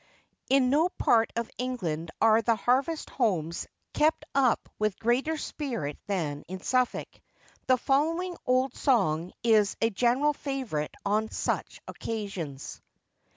[0.49, 6.43] [IN no part of England are the harvest homes kept up with greater spirit than
[6.47, 7.21] in Suffolk.
[7.67, 12.81] The following old song is a general favourite on such occasions.